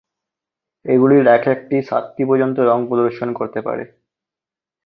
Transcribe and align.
এগুলির 0.85 1.25
এক-একটি 1.37 1.77
সাতটি 1.81 2.23
পর্যন্ত 2.25 2.57
রং 2.69 2.79
প্রদর্শন 2.87 3.29
করতে 3.33 3.59
পারে। 3.61 3.83